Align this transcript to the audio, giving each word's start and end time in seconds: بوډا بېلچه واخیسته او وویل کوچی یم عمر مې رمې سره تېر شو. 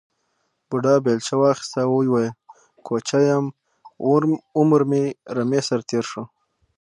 بوډا 0.67 0.95
بېلچه 1.05 1.35
واخیسته 1.41 1.79
او 1.85 1.91
وویل 2.07 2.35
کوچی 2.85 3.21
یم 3.29 3.45
عمر 4.57 4.81
مې 4.89 5.03
رمې 5.35 5.61
سره 5.67 5.81
تېر 5.89 6.05
شو. 6.11 6.23